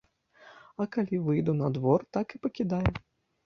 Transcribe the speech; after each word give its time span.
А 0.85 0.87
калі 0.95 1.21
выйду 1.29 1.57
на 1.61 1.67
двор, 1.77 2.09
так 2.21 2.27
і 2.39 2.43
пакідае. 2.47 2.85